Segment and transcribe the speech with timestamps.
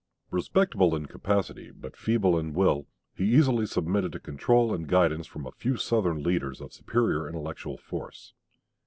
[0.31, 5.45] Respectable in capacity but feeble in will, he easily submitted to control and guidance from
[5.45, 8.33] a few Southern leaders of superior intellectual force.